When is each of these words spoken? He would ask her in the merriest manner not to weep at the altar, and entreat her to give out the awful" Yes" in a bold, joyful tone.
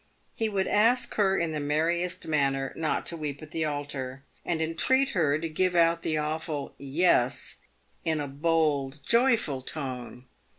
He 0.33 0.49
would 0.49 0.67
ask 0.67 1.13
her 1.13 1.37
in 1.37 1.51
the 1.51 1.59
merriest 1.59 2.25
manner 2.27 2.73
not 2.75 3.05
to 3.05 3.15
weep 3.15 3.43
at 3.43 3.51
the 3.51 3.65
altar, 3.65 4.23
and 4.43 4.59
entreat 4.59 5.09
her 5.09 5.37
to 5.37 5.47
give 5.47 5.75
out 5.75 6.01
the 6.01 6.17
awful" 6.17 6.73
Yes" 7.03 7.57
in 8.03 8.19
a 8.19 8.27
bold, 8.27 9.01
joyful 9.05 9.61
tone. 9.61 10.25